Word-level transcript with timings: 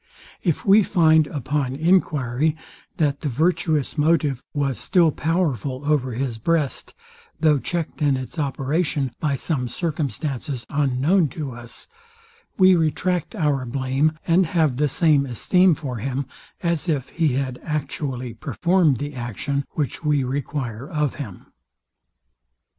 If 0.41 0.65
we 0.65 0.81
find, 0.81 1.27
upon 1.27 1.75
enquiry, 1.75 2.55
that 2.97 3.21
the 3.21 3.29
virtuous 3.29 3.99
motive 3.99 4.43
was 4.51 4.79
still 4.79 5.11
powerful 5.11 5.83
over 5.85 6.13
his 6.13 6.39
breast, 6.39 6.95
though 7.39 7.59
checked 7.59 8.01
in 8.01 8.17
its 8.17 8.39
operation 8.39 9.11
by 9.19 9.35
some 9.35 9.67
circumstances 9.67 10.65
unknown 10.71 11.27
to 11.37 11.51
us, 11.51 11.85
we 12.57 12.73
retract 12.75 13.35
our 13.35 13.63
blame, 13.63 14.17
and 14.25 14.47
have 14.47 14.77
the 14.77 14.89
same 14.89 15.27
esteem 15.27 15.75
for 15.75 15.97
him, 15.97 16.25
as 16.63 16.89
if 16.89 17.09
he 17.09 17.33
had 17.33 17.59
actually 17.63 18.33
performed 18.33 18.97
the 18.97 19.13
action, 19.13 19.65
which 19.73 20.03
we 20.03 20.23
require 20.23 20.89
of 20.89 21.13
him. 21.21 21.45